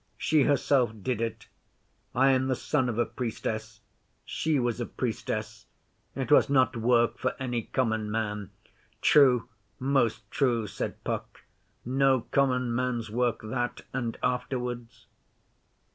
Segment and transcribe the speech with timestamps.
[0.17, 1.47] She herself did it.
[2.15, 3.81] I am the son of a Priestess.
[4.25, 5.67] She was a Priestess.
[6.15, 8.49] It was not work for any common man.'
[9.03, 9.47] 'True!
[9.77, 11.41] Most true,' said Puck.
[11.85, 13.81] 'No common man's work that.
[13.93, 15.05] And, afterwards?